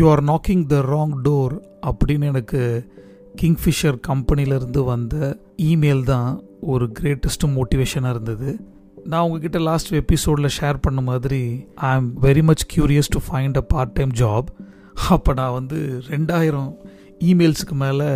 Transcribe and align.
You 0.00 0.06
are 0.10 0.22
knocking 0.24 0.64
the 0.72 0.76
wrong 0.94 1.14
door 1.26 1.54
அப்படின்னு 1.88 2.26
எனக்கு 2.32 2.60
kingfisher 3.42 3.96
கம்பெனிலேருந்து 4.08 4.80
வந்த 4.84 5.14
இமெயில் 5.62 6.02
தான் 6.04 6.30
ஒரு 6.72 6.86
கிரேட்டஸ்ட் 6.98 7.44
மோட்டிவேஷனாக 7.56 8.14
இருந்தது. 8.14 8.50
நான் 9.04 9.24
உங்ககிட்ட 9.26 9.58
லாஸ்ட் 9.58 9.90
எபிசோடில் 10.00 10.54
ஷேர் 10.60 10.78
பண்ண 10.80 11.00
மாதிரி 11.00 11.42
I 11.74 11.90
am 11.90 12.08
very 12.22 12.42
much 12.42 12.64
curious 12.74 13.10
to 13.14 13.20
find 13.28 13.56
a 13.56 13.64
part 13.72 13.94
time 13.98 14.12
job 14.22 14.48
அப்போ 15.08 15.32
நான் 15.32 15.54
வந்து 15.58 15.78
ரெண்டாயிரம் 16.08 16.70
இமெயில்ஸுக்கு 17.30 17.76
மேலே 17.84 18.08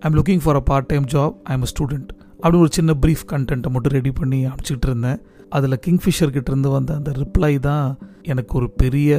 I 0.00 0.06
am 0.08 0.16
looking 0.18 0.42
for 0.44 0.58
a 0.60 0.64
part 0.70 0.88
time 0.92 1.06
job 1.14 1.34
I 1.44 1.54
am 1.56 1.66
a 1.68 1.70
student 1.72 2.10
அப்படின்னு 2.42 2.64
ஒரு 2.64 2.72
சின்ன 2.72 2.96
ப்ரீஃப் 3.06 3.24
கண்டென்ட்டை 3.32 3.72
மட்டும் 3.74 3.94
ரெடி 3.98 4.12
பண்ணி 4.20 4.40
அனுப்பிச்சிட்டு 4.46 4.88
இருந்தேன். 4.90 5.20
அதில் 5.56 5.82
கிங்ஃபிஷர்கிட்டேருந்து 5.86 6.70
வந்த 6.76 6.94
அந்த 6.98 7.12
ரிப்ளை 7.22 7.52
தான் 7.68 7.86
எனக்கு 8.32 8.52
ஒரு 8.58 8.68
பெரிய 8.82 9.10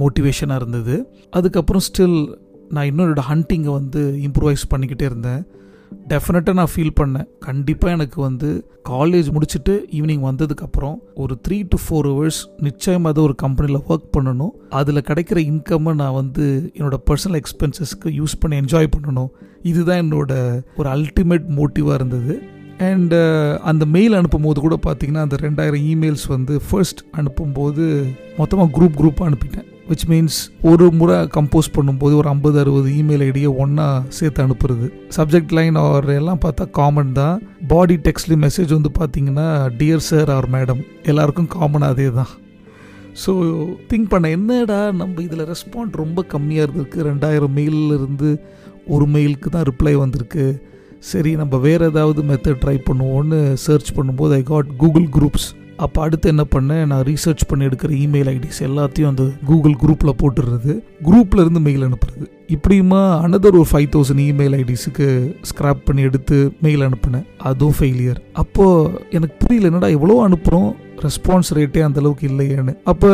மோட்டிவேஷனாக 0.00 0.60
இருந்தது. 0.62 0.94
அதுக்கப்புறம் 1.30 1.84
ஸ்டில் 1.88 2.20
நான் 2.68 2.88
இன்னொரு 2.90 3.22
ஹண்டிங்கை 3.30 3.72
வந்து 3.78 4.02
இம்ப்ரூவைஸ் 4.28 4.70
பண்ணிக்கிட்டே 4.74 5.08
இருந்தேன். 5.10 5.42
டெஃபினட்டாக 6.10 6.58
நான் 6.58 6.72
ஃபீல் 6.74 6.98
பண்ணேன். 7.00 7.26
கண்டிப்பாக 7.46 7.96
எனக்கு 7.96 8.18
வந்து 8.20 8.48
காலேஜ் 8.88 9.28
முடிச்சுட்டு 9.34 9.74
ஈவினிங் 9.98 10.24
வந்ததுக்கப்புறம் 10.28 10.96
ஒரு 11.22 11.34
த்ரீ 11.48 11.56
டு 11.72 11.78
ஃபோர் 11.84 12.08
ஹவர்ஸ் 12.10 12.40
நிச்சயமாக 12.66 13.12
அதை 13.14 13.22
ஒரு 13.24 13.34
கம்பெனியில் 13.42 13.84
ஒர்க் 13.88 14.08
பண்ணணும். 14.16 14.54
அதில் 14.80 15.06
கிடைக்கிற 15.08 15.40
இன்கம்மை 15.50 15.94
நான் 15.94 16.18
வந்து 16.20 16.46
என்னோடய 16.78 17.02
பர்சனல் 17.10 17.40
எக்ஸ்பென்சஸ்க்கு 17.40 18.10
யூஸ் 18.20 18.40
பண்ணி 18.40 18.56
என்ஜாய் 18.64 18.92
பண்ணணும். 18.96 19.30
இதுதான் 19.62 20.02
என்னோட 20.04 20.32
ஒரு 20.76 20.88
அல்டிமேட் 20.94 21.46
மோட்டிவாக 21.58 21.98
இருந்தது. 22.00 22.36
அண்டு 22.84 23.18
uh, 23.18 23.50
அந்த 23.70 23.84
மெயில் 23.94 24.14
அனுப்பும்போது 24.18 24.58
கூட 24.64 24.76
பார்த்தீங்கன்னா 24.86 25.24
அந்த 25.26 25.36
ரெண்டாயிரம் 25.44 25.84
இமெயில்ஸ் 25.92 26.26
வந்து 26.34 26.54
ஃபர்ஸ்ட் 26.66 27.00
அனுப்பும்போது 27.20 27.84
மொத்தமாக 28.40 28.72
குரூப் 28.76 28.96
குரூப்பாக 29.00 29.28
அனுப்பிட்டேன். 29.30 29.66
விச் 29.90 30.06
மீன்ஸ் 30.10 30.38
ஒரு 30.70 30.84
முறை 30.98 31.16
கம்போஸ் 31.36 31.68
பண்ணும்போது 31.76 32.14
ஒரு 32.20 32.28
ஐம்பது 32.32 32.56
அறுபது 32.62 32.88
இமெயில் 33.00 33.24
ஐடியை 33.28 33.50
ஒன்றா 33.62 33.86
சேர்த்து 34.18 34.44
அனுப்புறது. 34.44 34.86
சப்ஜெக்ட் 35.16 35.54
லைன் 35.58 35.76
ஆர் 35.84 36.08
எல்லாம் 36.18 36.42
பார்த்தா 36.44 36.66
காமன் 36.78 37.12
தான். 37.20 37.36
பாடி 37.72 37.96
டெக்ஸ்ட்லி 38.08 38.38
மெசேஜ் 38.46 38.72
வந்து 38.78 38.92
பார்த்தீங்கன்னா 39.00 39.48
டியர் 39.80 40.06
சார் 40.10 40.32
ஆர் 40.36 40.48
மேடம் 40.56 40.82
எல்லாருக்கும் 41.12 41.52
காமனாக 41.56 41.94
அதே 41.96 42.08
தான். 42.18 42.32
ஸோ 43.22 43.32
திங்க் 43.90 44.12
பண்ண 44.12 44.26
என்னடா 44.38 44.80
நம்ம 45.00 45.22
இதில் 45.28 45.48
ரெஸ்பாண்ட் 45.52 46.02
ரொம்ப 46.02 46.24
கம்மியாக 46.34 46.66
இருந்திருக்கு. 46.66 47.00
ரெண்டாயிரம் 47.10 47.56
மெயிலில் 47.60 47.96
இருந்து 47.98 48.30
ஒரு 48.94 49.06
மெயிலுக்கு 49.14 49.48
தான் 49.56 49.68
ரிப்ளை 49.70 49.96
வந்திருக்கு. 50.04 50.46
சரி 51.02 51.30
நம்ம 51.36 51.58
வேறு 51.58 51.84
ஏதாவது 51.86 52.20
மெத்தட் 52.22 52.60
ட்ரை 52.62 52.76
பண்ணுவோன்னு 52.88 53.38
சர்ச் 53.64 53.90
பண்ணும்போது 53.96 54.32
ஐ 54.32 54.42
காட் 54.42 54.68
கூகுள் 54.76 55.06
குரூப்ஸ் 55.08 55.48
அப்போ 55.76 56.02
அடுத்து 56.02 56.28
என்ன 56.28 56.44
பண்ணேன்? 56.50 56.86
நான் 56.86 57.02
ரீசர்ச் 57.02 57.44
பண்ணி 57.48 57.64
எடுக்கிற 57.64 57.92
இமெயில் 58.04 58.30
ஐடிஸ் 58.34 58.60
எல்லாத்தையும் 58.60 59.06
அந்த 59.06 59.30
கூகுள் 59.44 59.76
குரூப்பில் 59.82 60.18
போட்டுடுறது. 60.22 60.82
குரூப்பில் 61.02 61.40
இருந்து 61.40 61.60
மெயில் 61.60 61.82
அனுப்புறது. 61.82 62.26
இப்படியுமா 62.48 63.00
அனதர் 63.26 63.58
ஒரு 63.60 63.66
ஃபைவ் 63.72 63.88
தௌசண்ட் 63.96 64.22
இமெயில் 64.30 64.56
ஐடிஸுக்கு 64.62 65.34
ஸ்க்ராப் 65.50 65.84
பண்ணி 65.84 66.02
எடுத்து 66.02 66.52
மெயில் 66.60 66.80
அனுப்புனேன். 66.80 67.26
அதுவும் 67.38 67.74
ஃபெயிலியர் 67.78 68.20
அப்போது 68.32 69.00
எனக்கு 69.10 69.34
புரியல 69.38 69.66
என்னடா 69.66 69.86
எவ்வளோ 69.86 70.28
அனுப்புகிறோம் 70.28 70.72
ரெஸ்பான்ஸ் 71.02 71.54
ரேட்டே 71.54 71.80
அந்த 71.80 72.00
அளவுக்கு 72.00 72.28
இல்லையேன்னு. 72.28 72.76
அப்போ 72.84 73.10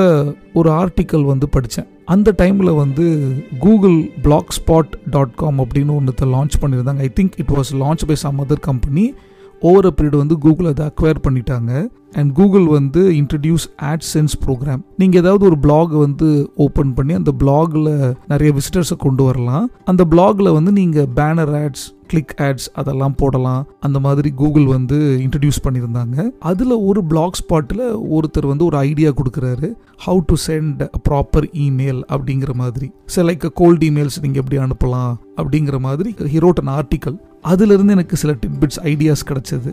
ஒரு 0.54 0.70
ஆர்டிக்கல் 0.70 1.24
வந்து 1.24 1.48
படித்தேன் 1.48 1.86
அந்த 2.04 2.34
டைமில் 2.38 2.76
வந்து 2.76 3.32
Google 3.58 4.10
black 4.22 4.54
spot 4.58 4.92
dot 5.10 5.34
com 5.34 5.58
அப்படின்னு 5.60 5.96
ஒன்றுத்த 5.98 6.26
லான்ச் 6.26 6.60
பண்ணியிருந்தாங்க. 6.60 6.98
I 6.98 7.10
think 7.20 7.32
it 7.36 7.50
was 7.50 7.72
launch 7.72 8.06
by 8.06 8.14
some 8.14 8.44
other 8.44 8.60
company 8.60 9.14
over 9.60 9.86
a 9.86 9.92
period 9.96 10.22
வந்து 10.22 10.38
கூகுள் 10.38 10.66
அதை 10.66 10.84
அக்வயர் 10.86 11.24
பண்ணிட்டாங்க. 11.26 11.72
அண்ட் 12.12 12.30
கூகுள் 12.34 12.66
வந்து 12.66 13.00
இன்ட்ரடியூஸ் 13.10 13.66
ஆட் 13.76 14.04
சென்ஸ் 14.12 14.34
ப்ரோக்ராம் 14.44 14.82
நீங்கள் 14.96 15.20
ஏதாவது 15.22 15.44
ஒரு 15.44 15.58
பிளாக் 15.58 15.92
வந்து 16.06 16.28
ஓப்பன் 16.54 16.94
பண்ணி 16.94 17.12
அந்த 17.12 17.32
பிளாகில் 17.38 18.14
நிறைய 18.28 18.50
விசிட்டர்ஸை 18.58 18.96
கொண்டு 18.98 19.24
வரலாம். 19.24 19.70
அந்த 19.84 20.04
பிளாகில் 20.04 20.52
வந்து 20.52 20.72
நீங்கள் 20.72 21.10
பேனர் 21.16 21.52
ஆட்ஸ் 21.62 21.86
கிளிக் 22.06 22.34
ஆட்ஸ் 22.38 22.68
அதெல்லாம் 22.80 23.14
போடலாம். 23.14 23.66
அந்த 23.80 24.00
மாதிரி 24.00 24.30
கூகுள் 24.30 24.66
வந்து 24.66 24.98
இன்ட்ரடியூஸ் 25.24 25.64
பண்ணியிருந்தாங்க. 25.64 26.30
அதில் 26.50 26.74
ஒரு 26.88 27.04
பிளாக் 27.04 27.40
ஸ்பாட்டில் 27.40 27.84
ஒருத்தர் 28.16 28.46
வந்து 28.46 28.64
ஒரு 28.64 28.76
ஐடியா 28.76 29.10
கொடுக்குறாரு. 29.10 29.68
How 30.06 30.20
to 30.26 30.34
send 30.46 30.80
proper 31.08 31.46
email 31.66 32.00
அப்படிங்கிற 32.16 32.54
மாதிரி. 32.54 32.90
சரி 33.06 33.28
லைக் 33.28 33.46
கோல்ட் 33.54 33.84
இமெயில்ஸ் 33.84 34.20
நீங்கள் 34.22 34.42
எப்படி 34.44 34.60
அனுப்பலாம் 34.66 35.14
அப்படிங்கிற 35.42 35.78
மாதிரி 35.78 36.14
ஹீரோட் 36.34 36.62
அன் 36.64 36.74
ஆர்டிக்கல் 36.80 37.18
அதுலேருந்து 37.50 37.94
எனக்கு 37.96 38.16
சில 38.22 38.32
டிட்பிட்ஸ் 38.42 38.80
ஐடியாஸ் 38.92 39.28
கிடச்சிது. 39.30 39.72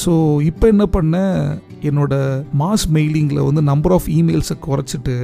ஸோ 0.00 0.12
இப்போ 0.50 0.66
என்ன 0.72 0.84
பண்ணேன் 0.96 1.36
என்னோட 1.88 2.14
மாஸ் 2.60 2.84
மெயிலிங்கில் 2.94 3.46
வந்து 3.48 3.62
நம்பர் 3.70 3.94
ஆஃப் 3.96 4.08
இமெயில்ஸை 4.18 4.56
குறைச்சிட்டு 4.66 5.14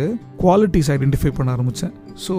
குவாலிட்டிஸ் 0.43 0.91
ஐடென்டிஃபை 0.95 1.33
பண்ண 1.39 1.49
ஆரம்பித்தேன் 1.57 1.95
ஸோ 2.27 2.35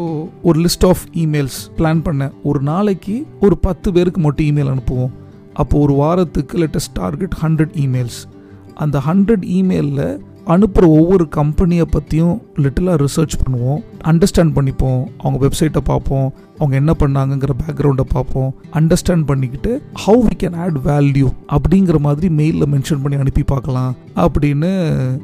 ஒரு 0.48 0.58
லிஸ்ட் 0.66 0.86
ஆஃப் 0.92 1.04
இமெயில்ஸ் 1.24 1.60
பிளான் 1.78 2.04
பண்ணேன். 2.08 2.34
ஒரு 2.50 2.60
நாளைக்கு 2.72 3.16
ஒரு 3.46 3.56
பத்து 3.68 3.88
பேருக்கு 3.96 4.22
மட்டும் 4.22 4.50
இமெயில் 4.52 4.72
அனுப்புவோம். 4.74 5.14
அப்போ 5.62 5.78
ஒரு 5.86 5.94
வாரத்துக்கு 6.04 6.58
லேட்டஸ்ட் 6.62 6.96
டார்கெட் 7.02 7.36
ஹண்ட்ரட் 7.42 7.74
இமெயில்ஸ் 7.86 8.22
அந்த 8.84 8.98
ஹண்ட்ரட் 9.08 9.44
இமெயிலில் 9.60 10.06
அனுப்புகிற 10.54 10.86
ஒவ்வொரு 11.00 11.26
கம்பெனியை 11.40 11.86
பற்றியும் 11.96 12.38
லிட்டிலாக 12.64 12.98
ரிசர்ச் 13.04 13.36
பண்ணுவோம். 13.42 13.82
அண்டர்ஸ்டாண்ட் 14.12 14.56
பண்ணிப்போம். 14.58 15.04
அவங்க 15.22 15.40
வெப்சைட்டை 15.46 15.82
பார்ப்போம். 15.92 16.28
அவங்க 16.60 16.76
என்ன 16.76 16.96
பண்ணாங்கங்கிற 17.00 17.54
பேக்ரவுண்டை 17.62 18.06
பார்ப்போம். 18.10 18.54
அண்டர்ஸ்டாண்ட் 18.74 19.26
பண்ணிக்கிட்டு 19.26 19.82
how 20.06 20.22
we 20.28 20.36
can 20.44 20.56
add 20.56 20.78
value 20.86 21.28
அப்படிங்கிற 21.56 22.00
மாதிரி 22.00 22.28
மெயிலில் 22.36 22.72
மென்ஷன் 22.74 23.02
பண்ணி 23.02 23.18
அனுப்பி 23.18 23.44
பார்க்கலாம் 23.44 23.96
அப்படின்னு 24.16 24.72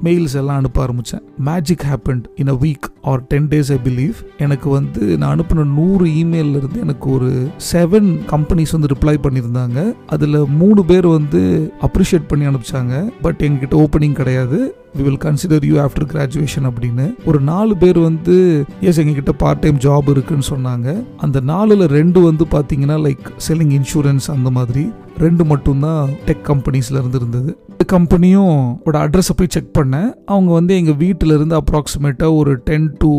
மெயில்ஸ் 0.04 0.36
எல்லாம் 0.36 0.58
அனுப்ப 0.58 0.82
ஆரம்பித்தேன் 0.82 1.22
magic 1.38 1.86
happened 1.92 2.26
in 2.36 2.48
a 2.48 2.58
week 2.62 2.88
or 3.02 3.24
ten 3.28 3.48
days 3.48 3.72
I 3.72 3.80
believe 3.84 4.16
எனக்கு 4.38 4.70
வந்து 4.70 5.18
நான் 5.18 5.40
அனுப்பின 5.40 5.66
நூறு 5.66 6.06
இமெயிலில் 6.06 6.58
இருந்து 6.62 6.80
எனக்கு 6.80 7.12
ஒரு 7.12 7.52
செவன் 7.72 8.10
கம்பெனிஸ் 8.32 8.76
வந்து 8.76 8.92
ரிப்ளை 8.96 9.16
பண்ணியிருந்தாங்க. 9.24 9.96
அதில் 10.08 10.46
மூணு 10.62 10.86
பேர் 10.86 11.08
வந்து 11.08 11.74
அப்ரிஷியேட் 11.82 12.28
பண்ணி 12.28 12.46
அனுப்பிச்சாங்க. 12.46 13.10
பட் 13.22 13.42
எங்ககிட்ட 13.48 13.86
ஓப்பனிங் 13.86 14.20
கிடையாது. 14.22 14.60
We 14.98 15.04
will 15.04 15.24
consider 15.24 15.66
you 15.66 15.76
after 15.82 16.08
graduation 16.12 16.68
அப்படின்னு. 16.70 17.06
ஒரு 17.26 17.40
நாலு 17.40 17.78
பேர் 17.78 18.00
வந்து 18.00 18.66
எஸ் 18.82 19.00
எங்ககிட்ட 19.00 19.30
பார்ட் 19.38 19.60
டைம் 19.60 19.78
ஜாப் 19.78 20.10
இருக்குன்னு 20.10 20.44
சொன்னாங்க. 20.50 21.04
அந்த 21.26 21.38
நாலுல 21.52 21.86
ரெண்டு 21.98 22.20
வந்து 22.28 22.46
பார்த்தீங்கன்னா 22.52 22.98
லைக் 23.06 23.26
செல்லிங் 23.48 23.74
இன்சூரன்ஸ் 23.78 24.28
அந்த 24.36 24.50
மாதிரி. 24.58 24.84
ரெண்டு 25.18 25.44
மட்டும்தான் 25.46 26.10
டெக் 26.28 26.46
கம்பெனிஸ்ல 26.50 27.00
இருந்து 27.00 27.18
இருந்தது 27.22 27.50
இந்த 27.72 27.86
கம்பெனியும் 27.94 28.56
அட்ரஸை 29.02 29.34
போய் 29.40 29.54
செக் 29.56 29.76
பண்ணேன். 29.78 30.10
அவங்க 30.34 30.52
வந்து 30.60 30.74
எங்கள் 30.76 31.00
வீட்டில் 31.04 31.34
இருந்து 31.38 31.56
அப்ராக்சிமேட்டாக 31.62 32.38
ஒரு 32.42 32.54
டென் 32.70 32.90
டு 33.02 33.12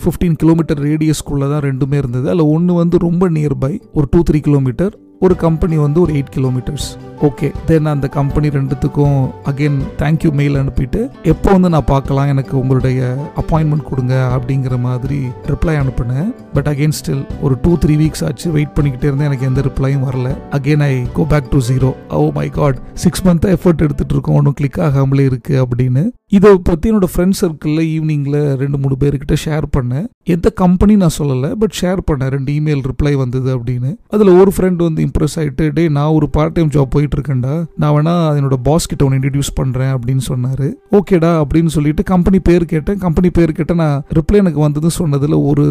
ஃபிஃப்டீன் 0.00 0.36
கிலோமீட்டர் 0.42 0.80
ரேடியஸ்க்குள்ளே 0.88 1.48
தான் 1.52 1.66
ரெண்டுமே 1.68 1.96
இருந்தது. 2.02 2.26
அதில் 2.32 2.52
ஒன்று 2.56 2.74
வந்து 2.82 2.98
ரொம்ப 3.08 3.30
நியர்பை 3.30 3.72
ஒரு 3.92 4.08
டூ 4.10 4.22
த்ரீ 4.30 4.40
கிலோமீட்டர் 4.48 4.94
ஒரு 5.20 5.36
கம்பெனி 5.36 5.76
வந்து 5.76 6.00
ஒரு 6.00 6.12
எயிட் 6.12 6.32
கிலோமீட்டர்ஸ் 6.36 6.88
ஓகே 7.26 7.48
தென் 7.66 7.86
அந்த 7.86 8.08
கம்பெனி 8.16 8.48
ரெண்டுத்துக்கும் 8.48 9.14
அகெயின் 9.50 9.78
தேங்க்யூ 10.00 10.30
மெயில் 10.32 10.54
அனுப்பிட்டு 10.54 11.10
எப்போ 11.22 11.52
வந்து 11.52 11.68
நான் 11.68 11.86
பார்க்கலாம் 11.86 12.26
எனக்கு 12.26 12.58
உங்களுடைய 12.60 13.00
அப்பாயின்மெண்ட் 13.42 13.86
கொடுங்க 13.90 14.14
அப்படிங்கிற 14.36 14.78
மாதிரி 14.80 15.20
ரிப்ளை 15.50 15.74
அனுப்பினேன். 15.82 16.28
பட் 16.52 16.68
அகெயின் 16.72 16.96
ஸ்டில் 16.98 17.22
ஒரு 17.40 17.56
டூ 17.62 17.78
த்ரீ 17.84 17.94
வீக்ஸ் 18.02 18.24
ஆச்சு 18.24 18.50
வெயிட் 18.50 18.74
பண்ணிக்கிட்டே 18.74 19.08
இருந்தேன் 19.10 19.28
எனக்கு 19.30 19.46
எந்த 19.46 19.60
ரிப்ளையும் 19.60 20.04
வரல. 20.08 20.30
Again 20.50 20.84
I 20.88 20.92
go 21.12 21.24
back 21.32 21.48
to 21.50 21.60
zero 21.70 21.92
oh 22.08 22.30
my 22.40 22.48
god 22.48 22.78
six 23.04 23.24
month 23.28 23.48
effort 23.54 23.84
எடுத்துட்டு 23.86 24.14
இருக்கோம் 24.16 24.36
ஒன்றும் 24.40 24.58
கிளிக் 24.60 24.80
ஆகாமலே 24.88 25.24
இருக்கு 25.30 25.56
அப்படின்னு. 25.64 26.04
இதை 26.36 26.52
பற்றி 26.68 26.92
என்னோட 26.92 27.08
ஃப்ரெண்ட் 27.14 27.38
சர்க்கிளில் 27.40 27.88
ஈவினிங்கில் 27.94 28.38
ரெண்டு 28.62 28.78
மூணு 28.78 28.94
பேர்கிட்ட 29.00 29.34
ஷேர் 29.46 29.66
பண்ணேன். 29.76 30.06
எந்த 30.34 30.48
கம்பெனி 30.62 30.96
நான் 30.96 31.16
சொல்லலை 31.18 31.50
பட் 31.64 31.76
ஷேர் 31.80 32.00
பண்ணேன் 32.10 32.32
ரெண்டு 32.36 32.52
இமெயில் 32.52 32.82
ரிப்ளை 32.90 33.12
வந்தது 33.24 33.50
அப்படின்னு. 33.58 33.92
அதில் 34.08 34.32
ஒரு 34.40 34.52
ஃப்ரெண்ட் 34.56 34.80
வந்து 34.86 35.02
இம்ப்ரெஸ் 35.06 35.36
ஆகிட்டு 35.40 35.64
டே 35.78 35.84
நான் 35.96 36.14
ஒரு 36.18 36.28
பார்ட் 36.36 36.54
டைம் 36.56 36.72
ஜாப் 36.76 36.92
போயிட்டு 36.94 37.16
இருக்கேன்டா 37.18 37.54
நான் 37.82 37.94
வேணா 37.96 38.14
என்னோட 38.38 38.58
பாஸ் 38.68 38.88
கிட்ட 38.90 39.04
ஒன்று 39.06 39.18
இன்ட்ரடியூஸ் 39.18 39.52
பண்ணுறேன் 39.60 39.92
அப்படின்னு 39.96 40.24
சொன்னார். 40.30 40.66
ஓகேடா 40.98 41.30
அப்படின்னு 41.42 41.72
சொல்லிட்டு 41.76 42.02
கம்பெனி 42.12 42.40
பேர் 42.48 42.64
கேட்டேன். 42.74 42.98
கம்பெனி 43.06 43.30
பேர் 43.38 43.56
கேட்டேன் 43.58 43.80
நான் 43.84 44.02
ரிப்ளை 44.18 44.40
எனக்கு 44.42 44.60
வந்தது 44.66 44.90
சொன்னதில் 45.00 45.36
ஒரு 45.50 45.66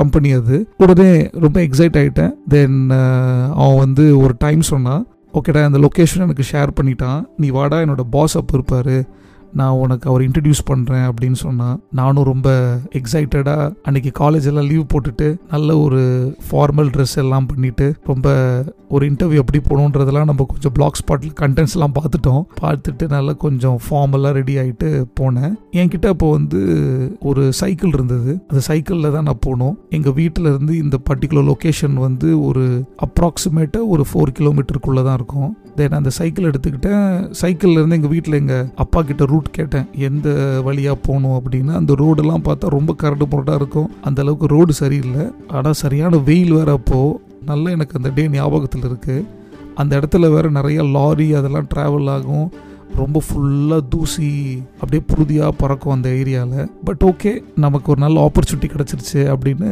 கம்பெனி 0.00 0.32
அது. 0.40 0.58
உடனே 0.76 1.12
ரொம்ப 1.46 1.60
எக்ஸைட் 1.68 1.98
ஆகிட்டேன் 2.02 2.34
தென் 2.54 2.78
அவன் 3.62 3.80
வந்து 3.84 4.06
ஒரு 4.24 4.34
டைம் 4.44 4.62
சொன்னான். 4.72 5.02
ஓகேடா 5.38 5.60
அந்த 5.68 5.80
லொக்கேஷன் 5.86 6.24
எனக்கு 6.26 6.44
ஷேர் 6.52 6.76
பண்ணிட்டான். 6.78 7.20
நீ 7.36 7.48
வாடா 7.56 7.78
என்னோட 7.84 8.04
பாஸ் 8.16 8.36
அப்போ 8.40 8.54
இருப்பார். 8.58 8.94
நான் 9.52 9.78
உனக்கு 9.84 10.10
அவர் 10.10 10.22
இன்ட்ரடியூஸ் 10.22 10.62
பண்ணுறேன் 10.70 11.06
அப்படின்னு 11.10 11.38
சொன்னால் 11.44 11.76
நானும் 11.90 12.28
ரொம்ப 12.32 12.48
எக்ஸைட்டடாக 13.00 13.72
அன்னைக்கு 13.82 14.12
காலேஜ் 14.18 14.48
எல்லாம் 14.50 14.68
லீவ் 14.70 14.84
போட்டுட்டு 14.92 15.28
நல்ல 15.50 15.78
ஒரு 15.78 16.02
ஃபார்மல் 16.48 16.90
ட்ரெஸ் 16.96 17.16
எல்லாம் 17.16 17.46
பண்ணிட்டு 17.46 17.88
ரொம்ப 18.04 18.28
ஒரு 18.88 19.04
இன்டர்வியூ 19.10 19.40
எப்படி 19.42 19.60
போகணுன்றதெல்லாம் 19.68 20.28
நம்ம 20.30 20.44
கொஞ்சம் 20.52 20.72
பிளாக் 20.76 20.98
ஸ்பாட்டில் 21.00 21.34
கண்டென்ட்ஸ் 21.40 21.74
எல்லாம் 21.76 21.94
பார்த்துட்டோம். 21.98 22.42
பார்த்துட்டு 22.62 23.04
நல்லா 23.08 23.32
கொஞ்சம் 23.32 23.76
ஃபார்மெல்லாம் 23.84 24.34
ரெடி 24.38 24.54
ஆகிட்டு 24.58 24.88
போனேன். 25.20 25.52
என்கிட்ட 25.80 26.06
அப்போ 26.06 26.30
வந்து 26.30 26.60
ஒரு 27.20 27.52
சைக்கிள் 27.52 27.88
இருந்தது. 27.88 28.32
அந்த 28.48 28.62
சைக்கிளில் 28.68 29.14
தான் 29.16 29.28
நான் 29.28 29.44
போனோம். 29.46 29.76
எங்கள் 29.88 30.12
வீட்டில் 30.12 30.44
இருந்து 30.44 30.76
இந்த 30.76 30.98
பர்டிகுலர் 31.10 31.48
லொக்கேஷன் 31.50 31.96
வந்து 32.06 32.42
ஒரு 32.48 32.64
அப்ராக்சிமேட்டாக 33.06 33.86
ஒரு 33.94 34.04
ஃபோர் 34.10 34.36
கிலோமீட்டருக்குள்ளே 34.38 35.04
தான் 35.08 35.18
இருக்கும். 35.20 35.50
தென் 35.76 35.96
அந்த 35.98 36.10
சைக்கிள் 36.18 36.48
எடுத்துக்கிட்டேன். 36.50 37.06
சைக்கிள்ல 37.42 37.78
இருந்து 37.80 37.98
எங்கள் 38.00 38.12
வீட்டில் 38.14 38.38
எங்கள் 38.40 38.66
அப்பா 38.84 39.02
கிட்ட 39.02 39.24
ரூட் 39.24 39.39
ரூட் 39.40 39.56
கேட்டேன். 39.58 39.86
எந்த 40.08 40.28
வழியாக 40.64 40.98
போகணும் 41.02 41.36
அப்படின்னு. 41.38 41.72
அந்த 41.80 41.92
ரோடெல்லாம் 42.00 42.46
பார்த்தா 42.48 42.74
ரொம்ப 42.76 42.94
கரடு 43.02 43.26
புரட்டாக 43.26 43.54
இருக்கும். 43.54 43.90
அந்த 44.02 44.22
அளவுக்கு 44.22 44.46
ரோடு 44.54 44.72
சரியில்லை. 44.72 45.26
ஆனால் 45.48 45.80
சரியான 45.82 46.16
வெயில் 46.30 46.52
வேற 46.52 46.72
அப்போ. 46.72 47.20
நல்லா 47.50 47.70
எனக்கு 47.70 47.96
அந்த 47.96 48.10
டே 48.14 48.28
ஞாபகத்தில் 48.28 48.88
இருக்குது 48.88 49.22
அந்த 49.74 49.92
இடத்துல 50.00 50.28
வேறு 50.32 50.48
நிறையா 50.50 50.82
லாரி 50.90 51.26
அதெல்லாம் 51.34 51.68
ட்ராவல் 51.74 52.10
ஆகும். 52.16 52.48
ரொம்ப 52.96 53.18
ஃபுல்லாக 53.26 53.82
தூசி 53.88 54.30
அப்படியே 54.74 55.02
புழுதியாக 55.10 55.52
பறக்கும் 55.56 55.92
அந்த 55.92 56.08
ஏரியாவில் 56.08 56.70
பட் 56.84 57.02
ஓகே 57.10 57.32
நமக்கு 57.56 57.90
ஒரு 57.92 58.00
நல்ல 58.00 58.16
ஆப்பர்ச்சுனிட்டி 58.26 58.68
கிடச்சிருச்சு 58.72 59.20
அப்படின்னு 59.34 59.70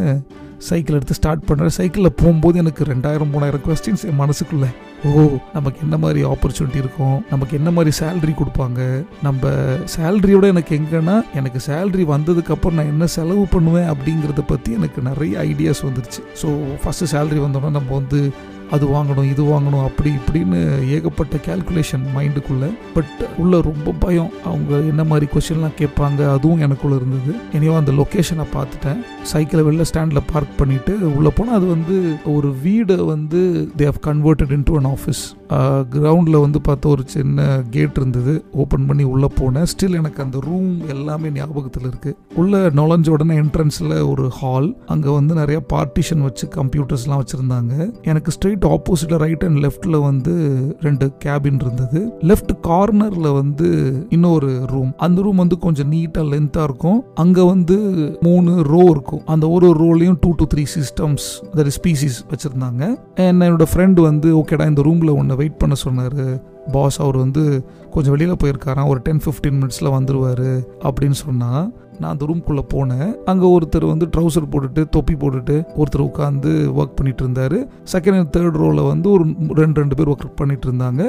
சைக்கிள் 0.59 0.97
எடுத்து 0.97 1.15
ஸ்டார்ட் 1.15 1.47
பண்ணுறேன் 1.49 1.77
சைக்கிளில் 1.79 2.17
போகும்போது 2.17 2.59
எனக்கு 2.59 2.85
ரெண்டாயிரம் 2.85 3.33
மூணாயிரம் 3.35 3.65
கொஸ்டின்ஸ் 3.67 4.05
என் 4.05 4.21
மனசுக்குள்ளே 4.21 4.71
ஓ 5.07 5.11
நமக்கு 5.53 5.79
என்ன 5.83 5.97
மாதிரி 5.97 6.25
ஆப்பர்ச்சுனிட்டி 6.25 6.77
இருக்கும்? 6.77 7.25
நமக்கு 7.31 7.57
என்ன 7.57 7.71
மாதிரி 7.71 7.97
சேல்ரி 7.99 8.33
கொடுப்பாங்க? 8.39 9.05
நம்ம 9.23 9.51
சேல்ரியோட 9.97 10.47
எனக்கு 10.47 10.79
எங்கன்னா 10.79 11.23
எனக்கு 11.35 11.61
சேல்ரி 11.67 12.05
வந்ததுக்கப்புறம் 12.05 12.73
நான் 12.73 12.87
என்ன 12.87 13.07
செலவு 13.07 13.47
பண்ணுவேன்? 13.47 13.89
அப்படிங்கிறத 13.93 14.45
பற்றி 14.47 14.73
எனக்கு 14.73 15.03
நிறைய 15.03 15.39
ஐடியாஸ் 15.41 15.85
வந்துருச்சு. 15.89 16.23
ஸோ 16.43 16.49
ஃபஸ்ட்டு 16.85 17.11
சேல்ரி 17.13 17.39
வந்தோன்னா 17.39 17.71
நம்ம 17.71 17.95
வந்து 17.95 18.33
அது 18.71 18.87
வாங்கணும் 18.87 19.31
இது 19.31 19.43
வாங்கணும் 19.45 19.85
அப்படி 19.85 20.11
இப்படின்னு 20.11 20.89
ஏகப்பட்ட 20.89 21.37
கேல்குலேஷன் 21.47 22.05
மைண்டுக்குள்ளே 22.17 22.71
பட் 22.95 23.27
உள்ள 23.39 23.61
ரொம்ப 23.61 23.95
பயம். 23.99 24.31
அவங்க 24.45 24.77
என்ன 24.77 25.05
மாதிரி 25.05 25.27
கொஷின்லாம் 25.35 25.77
கேட்பாங்க 25.79 26.31
அதுவும் 26.35 26.61
எனக்குள்ள 26.61 26.97
இருந்தது. 26.97 27.33
இனியோ 27.53 27.77
அந்த 27.77 27.93
லொக்கேஷனை 27.93 28.47
பார்த்துட்டேன். 28.55 29.01
சைக்கிளை 29.23 29.65
வெளில 29.65 29.83
ஸ்டாண்டில் 29.83 30.29
பார்க் 30.33 30.57
பண்ணிட்டு 30.57 31.17
உள்ளே 31.17 31.31
போனால் 31.31 31.55
அது 31.55 31.67
வந்து 31.67 32.17
ஒரு 32.25 32.57
வீடை 32.65 33.05
வந்து 33.05 33.71
they 33.77 33.85
have 33.85 34.03
converted 34.07 34.55
into 34.59 34.77
an 34.77 34.91
office 34.97 35.25
கிரவுண்டில் 35.95 36.43
வந்து 36.45 36.59
பார்த்தா 36.69 36.87
ஒரு 36.95 37.05
சின்ன 37.15 37.47
கேட் 37.75 37.99
இருந்தது. 38.01 38.35
ஓப்பன் 38.63 38.87
பண்ணி 38.89 39.05
உள்ளே 39.13 39.29
போனேன். 39.41 39.69
ஸ்டில் 39.73 39.99
எனக்கு 40.01 40.21
அந்த 40.25 40.39
ரூம் 40.47 40.73
எல்லாமே 40.95 41.29
ஞாபகத்தில் 41.39 41.87
இருக்குது 41.91 42.17
உள்ளே 42.41 42.61
நுழைஞ்ச 42.79 43.09
உடனே 43.17 43.35
என்ட்ரன்ஸில் 43.43 43.95
ஒரு 44.11 44.25
ஹால் 44.39 44.69
அங்கே 44.95 45.11
வந்து 45.19 45.35
நிறைய 45.41 45.61
பார்ட்டிஷன் 45.73 46.25
வச்சு 46.27 46.49
கம்ப்யூட்டர்ஸ்லாம் 46.59 47.23
வச்சுருந்தாங்க. 47.23 47.73
எனக்கு 48.11 48.33
ஸ்ட்ரெயிட் 48.37 48.67
ஆப்போசிட்டில் 48.75 49.23
ரைட் 49.25 49.47
அண்ட் 49.49 49.61
லெஃப்ட்டில் 49.65 49.99
வந்து 50.09 50.35
ரெண்டு 50.87 51.09
கேபின் 51.25 51.61
இருந்தது. 51.65 52.03
லெஃப்ட் 52.31 52.53
கார்னரில் 52.69 53.31
வந்து 53.41 53.69
இன்னொரு 54.17 54.51
ரூம் 54.73 54.93
அந்த 55.07 55.23
ரூம் 55.27 55.43
வந்து 55.45 55.59
கொஞ்சம் 55.67 55.91
நீட்டாக 55.95 56.27
லென்த்தாக 56.33 56.69
இருக்கும். 56.71 57.01
அங்கே 57.25 57.47
வந்து 57.53 57.79
மூணு 58.27 58.53
ரோ 58.73 58.83
இருக்கும். 58.95 59.25
அந்த 59.35 59.45
ஒரு 59.57 59.69
ரோலையும் 59.83 60.19
two 60.25 60.33
to 60.41 60.47
three 60.55 60.67
systems 60.77 61.27
that 61.57 61.73
species 61.79 62.19
வச்சுருந்தாங்க. 62.33 62.85
என்னோட 63.29 63.67
ஃப்ரெண்டு 63.73 64.01
வந்து 64.09 64.31
ஓகேடா 64.43 64.67
இந்த 64.73 64.83
ரூமில் 64.89 65.17
ஒன்று 65.19 65.37
வெயிட் 65.39 65.61
பண்ண 65.63 65.75
சொன்னார். 65.85 66.21
பாஸ் 66.73 66.99
அவர் 67.05 67.19
வந்து 67.25 67.43
கொஞ்சம் 67.91 68.15
வெளியில் 68.15 68.41
போயிருக்காராம் 68.43 68.91
ஒரு 68.93 69.01
டென் 69.03 69.23
ஃபிஃப்டீன் 69.25 69.59
மினிட்ஸில் 69.61 69.95
வந்துடுவார் 69.97 70.49
அப்படின்னு 70.89 71.19
சொன்னால் 71.25 71.67
நான் 72.01 72.13
அந்த 72.15 72.27
ரூம்குள்ளே 72.31 72.65
போனேன். 72.75 73.09
அங்கே 73.33 73.47
ஒருத்தர் 73.57 73.87
வந்து 73.93 74.09
ட்ரௌசர் 74.17 74.51
போட்டுட்டு 74.53 74.85
தொப்பி 74.97 75.15
போட்டுட்டு 75.23 75.57
ஒருத்தர் 75.81 76.09
உட்காந்து 76.11 76.51
ஒர்க் 76.81 76.99
பண்ணிட்டு 77.01 77.25
இருந்தார். 77.25 77.59
செகண்ட் 77.95 78.19
அண்ட் 78.21 78.33
தேர்ட் 78.37 78.61
ரோவில் 78.63 78.89
வந்து 78.93 79.09
ஒரு 79.17 79.27
ரெண்டு 79.63 79.81
ரெண்டு 79.83 79.99
பேர் 80.01 80.13
ஒர்க் 80.15 80.39
பண்ணிட்டு 80.43 80.69
இருந்தாங்க. 80.71 81.03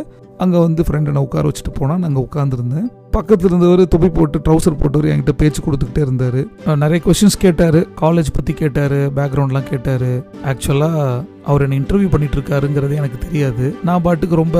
அங்கே 0.43 0.59
வந்து 0.65 0.81
ஃப்ரெண்டை 0.87 1.11
நான் 1.15 1.25
உட்கார 1.27 1.47
வச்சுட்டு 1.49 1.71
போனால் 1.77 2.01
நாங்கள் 2.03 2.25
உட்காந்துருந்தேன் 2.27 2.87
பக்கத்தில் 3.15 3.49
இருந்தவர் 3.49 3.81
தொப்பி 3.93 4.09
போட்டு 4.17 4.37
ட்ரௌசர் 4.45 4.79
போட்டவர் 4.81 5.07
என்கிட்ட 5.11 5.33
பேச்சு 5.41 5.59
கொடுத்துக்கிட்டே 5.65 6.01
இருந்தார். 6.05 6.39
நிறைய 6.83 6.99
கொஷின்ஸ் 7.05 7.37
கேட்டார். 7.45 7.79
காலேஜ் 8.01 8.29
பற்றி 8.37 8.53
கேட்டார். 8.61 8.97
பேக்ரவுண்ட்லாம் 9.17 9.69
கேட்டார். 9.71 10.09
ஆக்சுவலாக 10.51 11.07
அவர் 11.49 11.63
என்னை 11.65 11.77
இன்டர்வியூ 11.81 12.09
பண்ணிட்டு 12.13 12.37
இருக்காருங்கிறது 12.39 12.99
எனக்கு 13.01 13.19
தெரியாது. 13.25 13.65
நான் 13.89 14.03
பாட்டுக்கு 14.07 14.41
ரொம்ப 14.43 14.59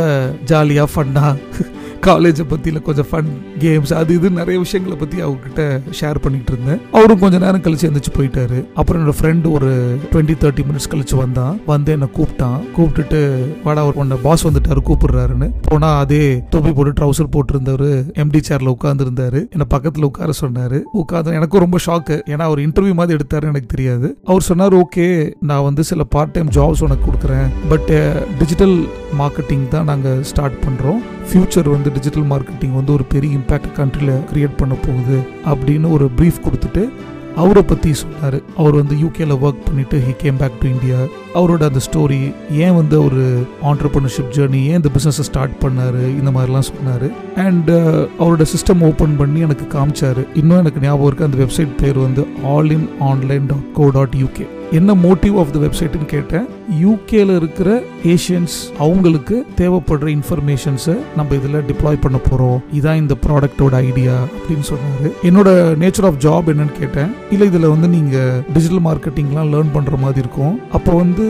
ஜாலியாக 0.51 0.91
ஃபன்னாக 0.93 1.67
காலேஜை 2.07 2.43
பற்றியில் 2.51 2.85
கொஞ்சம் 2.87 3.07
ஃபன் 3.09 3.29
கேம்ஸ் 3.63 3.93
அது 3.99 4.11
இது 4.17 4.27
நிறைய 4.39 4.57
விஷயங்களை 4.65 4.95
பற்றி 4.99 5.17
அவர்கிட்ட 5.25 5.63
ஷேர் 5.99 6.19
பண்ணிகிட்டு 6.23 6.51
இருந்தேன். 6.53 6.79
அவரும் 6.97 7.21
கொஞ்சம் 7.23 7.43
நேரம் 7.45 7.63
கழிச்சு 7.65 7.87
எந்திரிச்சு 7.87 8.13
போயிட்டாரு. 8.17 8.59
அப்புறம் 8.79 8.99
என்னோட 9.01 9.15
ஃப்ரெண்டு 9.19 9.47
ஒரு 9.57 9.69
டுவெண்ட்டி 10.11 10.35
தேர்ட்டி 10.43 10.63
மினிட்ஸ் 10.69 10.89
கழிச்சு 10.93 11.15
வந்தான். 11.23 11.55
வந்து 11.71 11.91
என்னை 11.95 12.07
கூப்பிட்டான். 12.17 12.59
கூப்பிட்டுட்டு 12.77 13.19
வாடா 13.65 13.83
அவர் 13.85 13.99
உன்னை 14.03 14.17
பாஸ் 14.25 14.45
வந்துட்டாரு 14.47 14.83
கூப்பிடுறாருன்னு. 14.89 15.49
போனால் 15.69 15.97
அதே 16.03 16.21
தொப்பி 16.55 16.73
போட்டு 16.77 16.93
ட்ரௌசர் 16.99 17.31
போட்டிருந்தவர் 17.35 17.89
எம்டி 18.23 18.41
சேர்ல 18.49 18.73
உட்காந்துருந்தாரு 18.77 19.41
என்னை 19.55 19.67
பக்கத்தில் 19.75 20.07
உட்கார 20.09 20.31
சொன்னார். 20.43 20.77
உட்காந்து 21.03 21.35
எனக்கும் 21.39 21.65
ரொம்ப 21.65 21.79
ஷாக்கு 21.87 22.17
ஏன்னா 22.33 22.47
அவர் 22.49 22.63
இன்டர்வியூ 22.67 22.95
மாதிரி 23.01 23.17
எடுத்தாரு 23.19 23.51
எனக்கு 23.53 23.73
தெரியாது. 23.75 24.09
அவர் 24.31 24.47
சொன்னார் 24.49 24.77
ஓகே 24.83 25.07
நான் 25.51 25.67
வந்து 25.69 25.83
சில 25.91 26.03
பார்ட் 26.15 26.35
டைம் 26.37 26.55
ஜாப்ஸ் 26.59 26.85
உனக்கு 26.87 27.07
கொடுக்குறேன். 27.09 27.47
பட் 27.73 27.91
டிஜிட்டல் 28.41 28.77
மார்க்கெட்டிங் 29.21 29.67
தான் 29.75 29.89
நாங்கள் 29.91 30.19
ஸ்டார்ட் 30.31 30.59
பண்ணுறோம் 30.65 31.01
ஃபியூச்சர் 31.29 31.69
வந்து 31.75 31.89
டிஜிட்டல் 31.95 32.27
மார்க்கெட்டிங் 32.31 32.75
வந்து 32.79 32.91
ஒரு 32.93 33.05
பெரிய 33.13 33.37
இம்பேக்ட் 33.37 33.71
கண்ட்ரியில் 33.77 34.25
கிரியேட் 34.31 34.59
பண்ண 34.59 34.75
போகுது 34.87 35.17
அப்படின்னு 35.51 35.87
ஒரு 35.95 36.05
ப்ரீஃப் 36.17 36.43
கொடுத்துட்டு 36.45 36.83
அவரை 37.41 37.61
பற்றி 37.63 37.89
சொன்னார். 37.93 38.37
அவர் 38.59 38.75
வந்து 38.79 38.95
யூகேல 39.01 39.33
ஒர்க் 39.45 39.65
பண்ணிட்டு 39.67 39.97
he 40.05 40.13
came 40.23 40.39
back 40.41 40.57
to 40.61 40.67
India 40.69 40.97
அவரோட 41.39 41.63
அந்த 41.69 41.81
ஸ்டோரி 41.87 42.19
ஏன் 42.63 42.75
வந்து 42.79 42.95
அவர் 43.01 43.19
ஆண்டர்பிரினர்ஷிப் 43.71 44.33
ஜேர்னி 44.37 44.61
ஏன் 44.69 44.79
இந்த 44.79 44.91
பிஸ்னஸை 44.95 45.25
ஸ்டார்ட் 45.29 45.55
பண்ணார் 45.63 45.99
இந்த 46.19 46.31
மாதிரிலாம் 46.37 46.69
சொன்னார். 46.71 47.07
அண்ட் 47.47 47.69
uh, 47.69 47.99
அவரோட 48.19 48.45
சிஸ்டம் 48.53 48.85
ஓப்பன் 48.89 49.17
பண்ணி 49.21 49.41
எனக்கு 49.47 49.67
காமிச்சார். 49.77 50.21
இன்னும் 50.41 50.61
எனக்கு 50.63 50.85
ஞாபகம் 50.87 51.09
இருக்குது 51.09 51.29
அந்த 51.29 51.39
வெப்சைட் 51.43 51.75
பேர் 51.83 51.99
வந்து 52.07 52.25
all 52.55 52.71
in 52.77 52.87
online 53.11 53.45
dot 53.51 53.67
co 53.79 53.87
dot 53.97 54.17
UK 54.23 54.47
என்ன 54.77 54.93
மோட்டிவ் 55.03 55.35
ஆஃப் 55.41 55.51
த 55.53 55.59
வெப்சைட்னு 55.63 56.07
கேட்டேன். 56.13 56.45
யூகேல 56.81 57.35
இருக்கிற 57.39 57.69
ஏஷியன்ஸ் 58.13 58.55
அவங்களுக்கு 58.83 59.35
தேவைப்படுற 59.59 60.07
இன்ஃபர்மேஷன்ஸை 60.15 60.95
நம்ம 61.17 61.35
இதில் 61.39 61.57
டிப்ளாய் 61.69 61.99
பண்ண 62.03 62.17
போகிறோம் 62.27 62.59
இதான் 62.79 62.99
இந்த 63.03 63.15
ப்ராடக்டோட 63.23 63.73
ஐடியா 63.87 64.15
அப்படின்னு 64.35 64.65
சொன்னாரு. 64.71 65.09
என்னோட 65.29 65.49
நேச்சர் 65.83 66.07
ஆஃப் 66.09 66.19
ஜாப் 66.25 66.49
என்னன்னு 66.53 66.75
கேட்டேன். 66.81 67.11
இல்லை 67.35 67.47
இதில் 67.51 67.67
வந்து 67.73 67.89
நீங்கள் 67.95 68.37
டிஜிட்டல் 68.55 68.83
மார்க்கெட்டிங்லாம் 68.89 69.49
லேர்ன் 69.53 69.73
பண்ணுற 69.77 69.97
மாதிரி 70.03 70.23
இருக்கும். 70.25 70.55
அப்போ 70.79 70.91
வந்து 71.01 71.25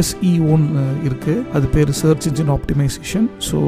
எஸ்இஓன்னு 0.00 0.84
இருக்குது 1.08 1.46
அது 1.54 1.66
பேர் 1.76 1.94
சர்ச் 2.02 2.28
இன்ஜின் 2.32 2.52
ஆப்டிமைசேஷன் 2.56 3.26
ஸோ 3.48 3.58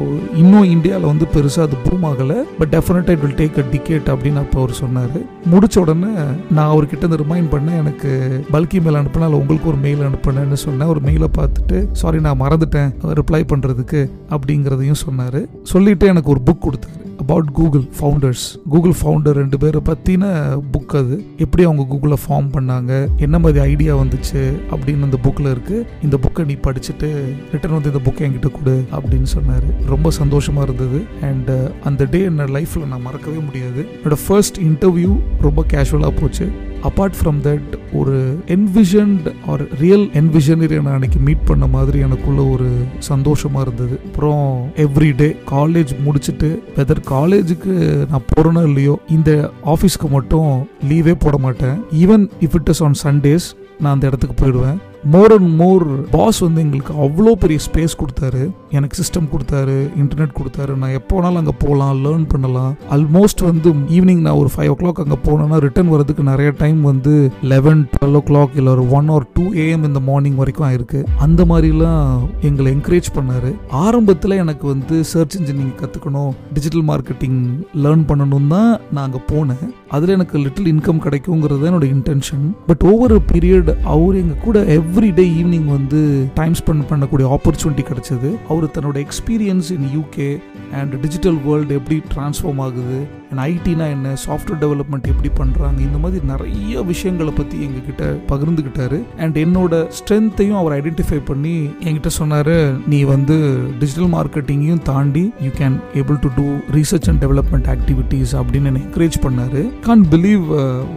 இன்னும் 0.43 0.69
இந்தியாவில் 0.75 1.09
வந்து 1.11 1.27
பெருசாக 1.37 1.67
அது 1.69 1.81
பூம் 1.87 2.07
ஆகலை. 2.11 2.39
பட் 2.59 2.73
டெஃபினட்டாக 2.77 3.17
it 3.17 3.25
will 3.25 3.37
take 3.41 3.59
a 3.63 3.67
decade 3.75 4.13
அப்படின்னு 4.15 4.43
அப்போ 4.45 4.59
அவர் 4.63 4.75
சொன்னார். 4.83 5.19
முடிச்ச 5.53 5.75
உடனே 5.85 6.13
நான் 6.55 6.71
அவர்கிட்ட 6.73 7.03
இருந்து 7.03 7.21
ரிமைண்ட் 7.25 7.51
பண்ணேன். 7.55 7.81
எனக்கு 7.83 8.11
பல்கி 8.53 8.79
மேல் 9.15 9.23
அனுப்பினால் 9.23 9.39
உங்களுக்கு 9.39 9.67
ஒரு 9.67 9.77
மெயில் 9.77 9.99
அனுப்பினேன்னு 9.99 10.53
சொன்னேன். 10.53 10.87
ஒரு 10.87 10.99
மெயிலை 11.05 11.27
பார்த்துட்டு 11.37 11.91
சாரி 11.91 12.19
நான் 12.19 12.41
மறந்துட்டேன். 12.41 12.93
ரிப்ளை 13.03 13.43
பண்ணுறதுக்கு 13.53 14.09
அப்படிங்கிறதையும் 14.29 15.01
சொன்னார். 15.05 15.39
சொல்லிவிட்டு 15.63 16.07
எனக்கு 16.07 16.29
ஒரு 16.29 16.41
புக் 16.45 16.63
கொடுத்தாரு. 16.63 17.03
About 17.19 17.51
Google 17.51 17.83
founders 17.99 18.45
Google 18.69 18.93
founder 19.01 19.31
ரெண்டு 19.31 19.57
பேரை 19.57 19.81
பற்றின 19.85 20.25
புக் 20.73 20.95
அது. 20.97 21.25
எப்படி 21.37 21.63
அவங்க 21.63 21.85
கூகுளில் 21.95 22.17
ஃபார்ம் 22.27 22.49
பண்ணாங்க? 22.57 23.07
என்ன 23.17 23.39
மாதிரி 23.39 23.59
ஐடியா 23.59 23.97
வந்துச்சு? 23.97 24.41
அப்படின்னு 24.71 25.03
அந்த 25.03 25.17
புக்கில் 25.23 25.55
இருக்குது 25.55 25.85
இந்த 26.03 26.19
புக்கை 26.21 26.45
நீ 26.45 26.53
படிச்சுட்டு 26.53 27.09
ரிட்டர்ன் 27.51 27.73
வந்து 27.73 27.91
இந்த 27.91 28.11
புக்கை 28.11 28.23
என்கிட்ட 28.23 28.51
கொடு 28.51 28.85
அப்படின்னு 28.91 29.23
சொன்னார். 29.23 29.63
ரொம்ப 29.85 30.11
சந்தோஷமாக 30.11 30.71
இருந்தது. 30.71 31.03
அண்ட் 31.21 31.51
அந்த 31.83 32.05
டே 32.05 32.23
என்ன 32.23 32.43
லைஃப்பில் 32.43 32.87
நான் 32.87 33.01
மறக்கவே 33.01 33.37
முடியாது. 33.37 33.85
என்னோட 34.03 34.15
ஃபர்ஸ்ட் 34.27 34.57
இன்டர்வியூ 34.59 35.19
ரொம்ப 35.41 35.65
கேஷுவலாக 35.73 36.21
போச்சு. 36.21 36.51
அப்பார்ட் 36.87 37.15
ஃப்ரம் 37.19 37.39
தட் 37.47 37.71
ஒரு 37.99 38.15
என்விஷன்ட் 38.55 39.27
ஆர் 39.51 39.63
ரியல் 39.83 40.05
என்விஷனரி 40.21 40.77
நான் 40.85 40.97
அன்னைக்கு 40.97 41.19
மீட் 41.27 41.45
பண்ண 41.49 41.67
மாதிரி 41.75 41.99
எனக்குள்ள 42.07 42.41
ஒரு 42.55 42.69
சந்தோஷமாக 43.11 43.65
இருந்தது. 43.67 43.95
அப்புறம் 44.07 44.43
எவ்ரி 44.85 45.11
டே 45.21 45.29
காலேஜ் 45.53 45.93
முடிச்சுட்டு 46.07 46.49
வெதர் 46.77 47.03
காலேஜுக்கு 47.13 47.75
நான் 48.13 48.27
போகிறேனோ 48.31 48.63
இல்லையோ 48.71 48.95
இந்த 49.17 49.31
ஆஃபீஸ்க்கு 49.75 50.09
மட்டும் 50.17 50.51
லீவே 50.89 51.15
போட 51.25 51.37
மாட்டேன். 51.45 51.77
Even 52.03 52.25
if 52.47 52.57
it 52.61 52.71
is 52.73 52.83
on 52.89 52.99
Sundays 53.05 53.47
நான் 53.79 53.93
அந்த 53.93 54.07
இடத்துக்கு 54.11 54.35
போயிடுவேன். 54.41 54.77
மோர் 55.13 55.33
அண்ட் 55.35 55.49
மோர் 55.59 55.83
பாஸ் 56.13 56.39
வந்து 56.45 56.61
எங்களுக்கு 56.65 56.93
அவ்வளோ 57.05 57.31
பெரிய 57.41 57.59
ஸ்பேஸ் 57.65 57.95
கொடுத்தாரு. 58.01 58.43
எனக்கு 58.77 58.95
சிஸ்டம் 58.99 59.27
கொடுத்தாரு 59.33 59.75
இன்டர்நெட் 60.01 60.33
கொடுத்தாரு. 60.37 60.73
நான் 60.81 60.95
எப்போ 60.99 61.13
வேணாலும் 61.17 61.39
அங்கே 61.41 61.55
போகலாம் 61.63 61.99
லேர்ன் 62.05 62.25
பண்ணலாம். 62.31 62.71
ஆல்மோஸ்ட் 62.95 63.41
வந்து 63.49 63.71
ஈவினிங் 63.97 64.23
நான் 64.27 64.39
ஒரு 64.41 64.49
ஃபைவ் 64.53 64.71
ஓ 64.73 64.75
கிளாக் 64.81 65.01
அங்கே 65.03 65.17
போனேன்னா 65.27 65.59
ரிட்டர்ன் 65.65 65.91
வரதுக்கு 65.93 66.25
நிறைய 66.31 66.51
டைம் 66.63 66.79
வந்து 66.91 67.13
லெவன் 67.53 67.83
டுவெல் 67.93 68.17
ஓ 68.19 68.23
கிளாக் 68.29 68.57
இல்லை 68.61 68.71
ஒரு 68.75 68.85
ஒன் 68.99 69.11
ஆர் 69.17 69.27
டூ 69.37 69.45
ஏஎம் 69.65 69.85
இந்த 69.89 70.01
மார்னிங் 70.09 70.39
வரைக்கும் 70.41 70.67
ஆயிருக்கு. 70.69 71.01
அந்த 71.27 71.41
மாதிரிலாம் 71.51 72.03
எங்களை 72.49 72.67
என்கரேஜ் 72.75 73.09
பண்ணார். 73.17 73.49
ஆரம்பத்தில் 73.83 74.39
எனக்கு 74.43 74.67
வந்து 74.73 74.97
சர்ச் 75.13 75.37
இன்ஜின் 75.39 75.59
நீங்கள் 75.61 75.79
கற்றுக்கணும் 75.83 76.33
டிஜிட்டல் 76.57 76.87
மார்க்கெட்டிங் 76.91 77.39
லேர்ன் 77.85 78.05
பண்ணணும் 78.11 78.51
தான் 78.55 78.71
நான் 78.93 79.05
அங்கே 79.07 79.23
போனேன். 79.33 79.65
அதில் 79.89 80.09
எனக்கு 80.09 80.37
லிட்டில் 80.37 80.75
இன்கம் 80.75 81.03
கிடைக்குங்கிறது 81.03 81.65
என்னோட 81.69 81.85
இன்டென்ஷன் 81.95 82.45
பட் 82.67 82.83
ஓவர் 82.83 83.19
பீரியட் 83.19 83.81
அவர் 83.83 84.15
எங்கள் 84.15 84.43
கூட 84.43 84.59
எவ்ரி 84.59 85.13
டே 85.13 85.29
ஈவினிங் 85.29 85.65
வந்து 85.65 86.27
டைம் 86.33 86.53
ஸ்பெண்ட் 86.53 86.85
பண்ணக்கூடிய 86.89 87.35
ஆப்பர்ச்சுனிட்டி 87.35 87.85
கிடைச்சது. 87.85 88.35
அவர் 88.49 88.65
தன்னோட 88.65 89.05
experience 89.05 89.69
in 89.69 89.89
UK 89.95 90.39
and 90.71 90.99
digital 90.99 91.37
world 91.45 91.73
எப்படி 91.73 92.01
ட்ரான்ஸ்ஃபார்ம் 92.15 92.61
ஆகுது? 92.65 92.97
அண்ட் 93.31 93.41
ஐடினா 93.51 93.85
என்ன? 93.89 94.13
சாஃப்ட்வேர் 94.25 94.59
டெவலப்மெண்ட் 94.61 95.09
எப்படி 95.13 95.29
பண்ணுறாங்க 95.37 95.79
இந்த 95.79 95.97
மாதிரி 95.97 96.25
நிறைய 96.25 96.81
விஷயங்களை 96.81 97.33
பற்றி 97.33 97.57
எங்ககிட்ட 97.65 98.17
பகிர்ந்துக்கிட்டாரு 98.29 99.03
அண்ட் 99.17 99.37
என்னோட 99.37 99.91
ஸ்ட்ரென்த்தையும் 99.99 100.57
அவர் 100.57 100.75
ஐடென்டிஃபை 100.83 101.21
பண்ணி 101.25 101.69
என்கிட்ட 101.79 102.07
சொன்னார் 102.07 102.55
நீ 102.87 103.03
வந்து 103.03 103.59
டிஜிட்டல் 103.79 104.11
மார்க்கெட்டிங்கையும் 104.19 104.81
தாண்டி 104.81 105.31
you 105.41 105.49
can 105.49 105.79
able 105.93 106.19
to 106.19 106.29
do 106.35 106.47
research 106.71 107.09
and 107.09 107.25
development 107.25 107.69
activities 107.75 108.33
அப்படின்னு 108.33 108.65
என்னை 108.65 108.81
என்கரேஜ் 108.81 109.19
பண்ணார். 109.21 109.79
Can't 109.79 110.05
believe 110.11 110.43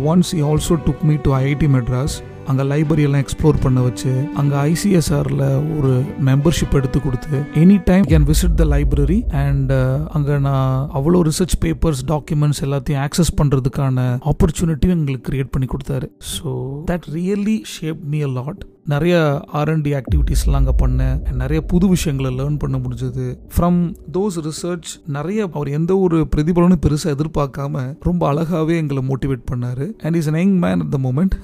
once 0.07 0.33
you 0.33 0.57
also 0.57 0.77
took 0.87 1.03
me 1.03 1.17
to 1.23 1.35
IIT 1.35 1.69
Madras 1.77 2.17
அங்கே 2.49 2.63
லைப்ரரியெல்லாம் 2.63 3.25
எக்ஸ்ப்ளோர் 3.25 3.59
பண்ண 3.63 3.81
வச்சு 3.81 4.13
அங்கே 4.35 4.57
ஐசிஎஸ்ஆரில் 4.57 5.45
ஒரு 5.79 5.93
மெம்பர்ஷிப் 6.25 6.75
எடுத்து 6.75 7.01
கொடுத்து 7.01 7.37
any 7.55 7.83
time 7.85 8.05
can 8.05 8.29
visit 8.31 8.55
the 8.55 8.65
library 8.65 9.19
and 9.45 9.73
அங்கே 10.13 10.39
நான் 10.39 10.89
அவ்வளோ 10.95 11.21
ரிசர்ச் 11.29 11.57
பேப்பர்ஸ் 11.61 12.03
டாக்குமெண்ட்ஸ் 12.07 12.63
எல்லாத்தையும் 12.65 13.03
ஆக்சஸ் 13.07 13.37
பண்ணுறதுக்கான 13.43 14.07
ஆப்பர்ச்சுனிட்டியும் 14.33 14.99
எங்களுக்கு 14.99 15.31
கிரியேட் 15.31 15.51
பண்ணி 15.51 15.67
கொடுத்தாரு. 15.67 16.09
So 16.35 16.49
that 16.91 17.09
really 17.13 17.59
shape 17.75 18.03
me 18.05 18.23
a 18.23 18.33
lot 18.39 18.63
நிறைய 18.93 19.15
ஆர்என்டி 19.53 19.91
ஆக்டிவிட்டீஸ்லாம் 19.99 20.59
அங்கே 20.59 20.73
பண்ணேன் 20.83 21.17
நிறைய 21.41 21.61
புது 21.71 21.87
விஷயங்களை 21.89 22.31
லேர்ன் 22.37 22.59
பண்ண 22.59 22.77
முடிஞ்சது. 22.85 23.25
ஃப்ரம் 23.55 23.81
தோஸ் 24.13 24.37
ரிசர்ச் 24.47 24.91
நிறைய 25.07 25.49
அவர் 25.53 25.69
எந்த 25.79 25.99
ஒரு 26.05 26.19
பிரதிபலனும் 26.37 26.81
பெருசாக 26.87 27.15
எதிர்பார்க்காம 27.17 27.83
ரொம்ப 28.01 28.23
அழகாகவே 28.33 28.75
எங்களை 28.77 29.03
மோட்டிவேட் 29.09 29.45
பண்ணார். 29.51 29.85
And 30.03 30.15
is 30.15 30.29
an 30.29 30.39
young 30.43 30.55
man 30.59 30.81
at 30.85 30.95
the 30.95 31.01
moment 31.03 31.35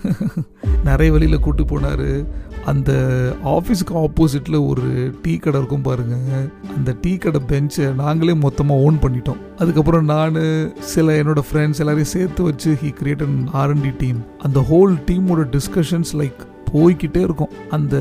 நிறைய 0.84 1.12
வழியில் 1.12 1.44
கூட்டு 1.46 1.64
போனார். 1.64 2.26
அந்த 2.64 2.92
ஆஃபீஸுக்கு 3.56 3.94
ஆப்போசிட்டில் 4.04 4.58
ஒரு 4.68 4.86
டீ 5.22 5.36
கடை 5.36 5.60
இருக்கும் 5.60 5.86
பாருங்க. 5.88 6.16
அந்த 6.76 6.96
டீ 7.00 7.16
கடை 7.16 7.42
பெஞ்சை 7.52 7.94
நாங்களே 7.94 8.34
மொத்தமாக 8.46 8.80
ஓன் 8.80 8.98
பண்ணிட்டோம். 9.04 9.42
அதுக்கப்புறம் 9.56 10.10
நான் 10.14 10.40
சில 10.94 11.22
என்னோட 11.22 11.42
ஃப்ரெண்ட்ஸ் 11.50 11.82
எல்லாரையும் 11.84 12.14
சேர்த்து 12.16 12.42
வச்சு 12.42 12.72
he 12.84 12.92
create 13.02 13.26
an 13.28 13.38
R and D 13.62 13.94
team 13.98 14.20
அந்த 14.38 14.60
ஹோல் 14.72 14.96
டீமோட 15.10 15.44
டிஸ்கஷன்ஸ் 15.56 16.12
லைக் 16.22 16.42
போய்கிட்டே 16.74 17.22
இருக்கும். 17.26 17.52
அந்த 17.76 17.96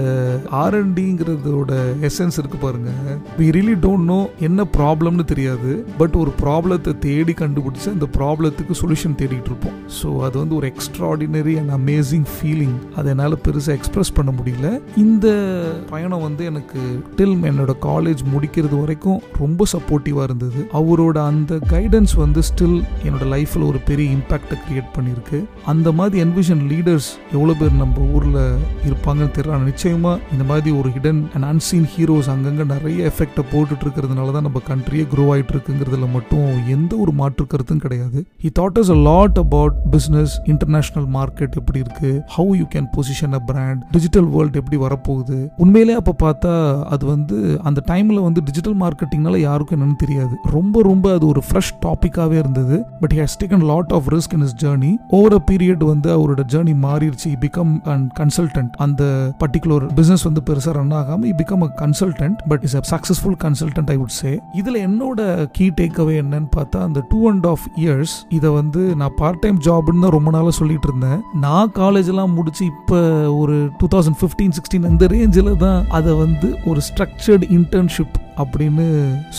ஆர்என்டிங்கிறதோட 0.64 1.72
எசன்ஸ் 2.10 2.38
இருக்கு 2.42 2.60
பாருங்க. 2.66 2.92
வி 3.40 3.48
ரியலி 3.58 3.76
டோன்ட் 3.86 4.08
நோ 4.14 4.20
என்ன 4.48 4.68
ப்ராப்ளம்னு 4.78 5.26
தெரியாது. 5.32 5.72
பட் 6.02 6.16
ஒரு 6.22 6.34
ப்ராப்ளத்தை 6.44 6.94
தேடி 7.08 7.34
கண்டுபிடிச்சு 7.42 7.88
அந்த 7.96 8.08
ப்ராப்ளத்துக்கு 8.18 8.76
சொல்யூஷன் 8.82 9.18
தேடிட்டு 9.22 9.50
இருப்போம். 9.52 9.78
ஸோ 10.00 10.08
அது 10.28 10.36
வந்து 10.42 10.56
ஒரு 10.60 10.68
எக்ஸ்ட்ராடினரி 10.74 11.56
அண்ட் 11.62 11.74
அமேசிங் 11.80 12.28
ஃபீலிங் 12.34 12.76
அதை 12.98 13.10
என்னால் 13.14 13.38
பெருசாக 13.48 13.78
எக்ஸ்பிரஸ் 13.80 14.14
பண்ண 14.20 14.32
முடியல. 14.40 14.68
இந்த 15.04 15.28
பயணம் 15.92 16.26
வந்து 16.28 16.44
எனக்கு 16.52 16.82
டில் 17.18 17.38
என்னோட 17.52 17.74
காலேஜ் 17.88 18.22
முடிக்கிறது 18.34 18.76
வரைக்கும் 18.84 19.22
ரொம்ப 19.42 19.66
சப்போர்ட்டிவாக 19.74 20.28
இருந்தது. 20.30 20.62
அவரோட 20.80 21.18
அந்த 21.32 21.54
கைடன்ஸ் 21.74 22.16
வந்து 22.24 22.42
ஸ்டில் 22.50 22.78
என்னோட 23.06 23.26
லைஃப்பில் 23.36 23.68
ஒரு 23.72 23.82
பெரிய 23.90 24.08
இம்பாக்டை 24.18 24.58
கிரியேட் 24.66 24.94
பண்ணியிருக்கு. 24.98 25.40
அந்த 25.74 25.92
மாதிரி 26.00 26.24
என்விஷன் 26.26 26.64
லீடர்ஸ் 26.72 27.10
எவ்வளோ 27.38 27.56
பேர் 27.60 27.82
நம்ம 27.84 28.08
ஊரில் 28.16 28.42
இருப்பாங்கன்னு 28.88 29.36
தெரியல. 29.38 29.60
நிச்சயமா 29.70 30.12
இந்த 30.34 30.44
மாதிரி 30.52 30.72
ஒரு 30.80 30.90
ஹிடன் 30.96 31.22
அண்ட் 31.34 31.48
அன்சீன் 31.52 31.88
ஹீரோஸ் 31.96 32.30
அங்கங்க 32.34 32.66
நிறைய 32.74 33.12
எஃபெக்டை 33.12 33.44
போட்டுட்டு 33.54 33.86
இருக்கிறதுனால 33.86 34.32
தான் 34.36 34.46
நம்ம 34.48 34.62
கண்ட்ரியே 34.70 35.06
க்ரோ 35.14 35.26
ஆயிட்டு 35.34 35.54
இருக்குங்கிறதுல 35.56 36.10
மட்டும் 36.16 36.48
எந்த 36.76 36.92
ஒரு 36.96 37.12
மாற்று 37.12 37.48
கருத்தும் 37.48 37.84
கிடையாது. 37.86 38.20
He 38.44 38.50
thought 38.60 38.80
is 38.82 38.92
a 38.96 38.98
lot 39.10 39.40
about 39.44 39.78
business 39.96 40.34
international 40.54 41.08
market 41.18 41.58
எப்படி 41.62 41.80
இருக்கு 41.86 42.12
how 42.38 42.54
you 42.62 42.66
can 42.76 42.90
position 42.96 43.36
a 43.40 43.42
brand 43.50 43.82
digital 43.92 44.30
world 44.36 44.60
எப்படி 44.62 44.80
வரப்போகுது. 44.86 45.38
உண்மையிலே 45.58 45.96
அப்போ 46.02 46.14
பார்த்தா 46.24 46.54
அது 46.96 47.04
வந்து 47.06 47.38
அந்த 47.64 47.80
டைம்ல 47.92 48.20
வந்து 48.28 48.44
டிஜிட்டல் 48.50 48.78
மார்க்கெட்டிங்னால 48.84 49.38
யாருக்கும் 49.38 49.78
என்னன்னு 49.78 50.00
தெரியாது. 50.04 50.36
ரொம்ப 50.58 50.82
ரொம்ப 50.90 51.14
அது 51.14 51.28
ஒரு 51.28 51.44
ஃப்ரெஷ் 51.48 51.74
டாப்பிக்காகவே 51.86 52.38
இருந்தது. 52.44 52.78
But 53.02 53.16
has 53.20 53.38
taken 53.44 53.66
lot 53.72 53.94
of 53.98 54.08
risk 54.14 54.36
in 54.38 54.46
his 54.48 54.56
journey 54.66 54.92
over 55.18 55.34
a 55.34 55.42
period 55.52 55.84
வந்து 55.92 56.10
அவரோட 56.18 56.42
ஜேர்னி 56.54 56.76
மாறிடுச்சு. 56.88 57.32
பிகம் 57.46 57.74
அண்ட் 57.94 58.08
கன்சல்ட் 58.20 58.53
கன்சல்டன்ட் 58.56 58.76
அந்த 58.86 59.04
பர்டிகுலர் 59.42 59.86
பிசினஸ் 60.00 60.24
வந்து 60.28 60.42
பெருசாக 60.50 60.74
ரன் 60.78 60.96
ஆகாமல் 61.00 61.28
he 61.30 61.34
become 61.42 61.64
a 61.68 61.70
consultant 61.82 62.40
but 62.52 62.64
is 62.68 62.76
a 62.80 62.82
successful 62.92 63.38
consultant 63.44 63.90
I 63.94 63.96
would 64.02 64.16
say 64.20 64.32
இதில் 64.62 64.80
என்னோட 64.88 65.20
key 65.58 65.66
take 65.80 66.00
away 66.04 66.16
என்னன்னு 66.24 66.50
பார்த்தா 66.58 66.82
அந்த 66.88 67.02
டூ 67.12 67.20
அண்ட் 67.32 67.48
ஆஃப் 67.54 67.66
இயர்ஸ் 67.84 68.16
இதை 68.38 68.50
வந்து 68.60 68.82
நான் 69.02 69.16
பார்ட் 69.22 69.42
டைம் 69.46 69.60
ஜாப்னு 69.68 70.04
தான் 70.06 70.16
ரொம்ப 70.18 70.32
நாளாக 70.36 70.56
சொல்லிட்டு 70.60 70.90
இருந்தேன். 70.90 71.20
நான் 71.46 71.72
காலேஜ்லாம் 71.82 72.36
முடிச்சு 72.38 72.64
இப்போ 72.74 73.00
ஒரு 73.42 73.56
டூ 73.78 73.88
தௌசண்ட் 73.96 74.20
ஃபிஃப்டீன் 74.22 74.56
சிக்ஸ்டீன் 74.60 74.90
இந்த 74.92 75.08
ரேஞ்சில் 75.16 75.52
தான் 75.66 75.80
அதை 76.00 76.14
வந்து 76.24 76.50
ஒரு 76.66 76.82
ஸ்ட்ரக்சர்டு 76.90 77.48
இன்டர்ன்ஷிப் 77.60 78.18
அப்படின்னு 78.42 78.86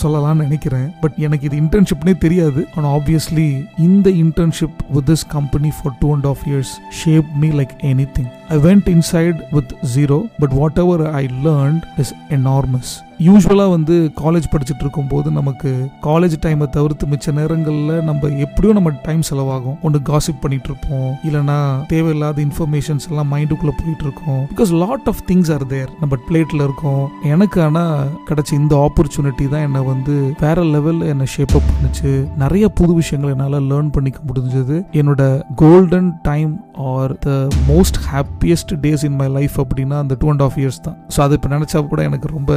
சொல்லலாம்னு 0.01 0.45
நினைக்கிறேன். 0.47 0.87
பட் 1.01 1.17
எனக்கு 1.27 1.47
இது 1.49 1.57
இன்டர்ன்ஷிப்னே 1.63 2.15
தெரியாது. 2.25 2.61
ஆனால் 2.77 2.93
ஆப்வியஸ்லி 2.99 3.47
இந்த 3.87 4.09
internship 4.25 4.79
with 4.97 5.09
this 5.11 5.25
company 5.37 5.71
for 5.79 5.97
two 6.03 6.09
and 6.15 6.29
half 6.33 6.45
years 6.51 6.73
shape 7.01 7.31
me 7.43 7.49
like 7.61 7.75
any 7.91 8.07
thing 8.17 8.31
I 8.51 8.59
went 8.59 8.89
inside 8.89 9.51
with 9.53 9.73
zero, 9.87 10.31
but 10.39 10.53
whatever 10.53 11.07
I 11.07 11.29
learned 11.33 11.87
is 11.97 12.13
enormous. 12.31 13.01
யூஸ்வலாக 13.29 13.71
வந்து 13.77 13.97
காலேஜ் 14.23 14.47
படிச்சுட்டு 14.53 14.85
இருக்கும்போது 14.87 15.29
நமக்கு 15.39 15.71
காலேஜ் 16.09 16.37
டைமை 16.45 16.67
தவிர்த்து 16.77 17.05
மிச்ச 17.13 17.33
நேரங்களில் 17.39 18.03
நம்ம 18.09 18.29
எப்படியும் 18.47 18.79
நம்ம 18.79 18.93
டைம் 19.07 19.23
செலவாகும். 19.31 19.77
ஒன்று 19.87 20.01
காசிப் 20.11 20.41
பண்ணிட்டு 20.45 20.69
இருப்போம் 20.71 21.11
இல்லைனா 21.29 21.59
தேவையில்லாத 21.93 22.41
இன்ஃபர்மேஷன்ஸ் 22.47 23.07
எல்லாம் 23.11 23.31
மைண்டுக்குள்ளே 23.35 23.75
போயிட்டு 23.81 24.05
இருக்கோம் 24.09 24.43
because 24.53 24.73
lot 24.83 25.09
of 25.13 25.23
things 25.31 25.53
are 25.57 25.67
there 25.75 25.91
நம்ம 26.03 26.19
பிளேட்டில் 26.29 26.65
இருக்கோம். 26.67 27.05
எனக்கு 27.33 27.61
ஆனால் 27.67 28.11
கிடைச்ச 28.29 28.53
இந்த 28.61 28.75
ஆப்பர்ச்சுனிட்டி 28.87 29.47
தான் 29.55 29.65
என்னை 29.69 29.83
வந்து 29.93 30.17
வேற 30.45 30.65
லெவலில் 30.75 31.09
என்னை 31.13 31.29
ஷேப் 31.35 31.57
அப் 31.59 31.69
பண்ணுச்சு. 31.71 32.13
நிறைய 32.45 32.65
புது 32.81 32.93
விஷயங்களை 33.01 33.33
என்னால் 33.37 33.69
லேர்ன் 33.71 33.91
பண்ணிக்க 33.97 34.21
முடிஞ்சது. 34.29 34.77
என்னோட 35.01 35.23
golden 35.63 36.11
time 36.29 36.53
are 36.93 37.13
the 37.27 37.31
most 37.71 38.01
happiest 38.13 38.75
days 38.85 39.05
in 39.09 39.19
my 39.23 39.29
life 39.39 39.57
அப்படின்னா 39.65 39.99
அந்த 40.05 40.17
டூ 40.21 40.29
அண்ட் 40.33 40.45
ஆஃப் 40.47 40.59
இயர்ஸ் 40.63 40.81
தான். 40.87 40.97
ஸோ 41.15 41.21
அதை 41.25 41.37
இப்போ 41.39 41.51
நினச்சா 41.57 41.81
கூட 41.93 42.03
எனக்கு 42.11 42.29
ரொம்ப 42.37 42.53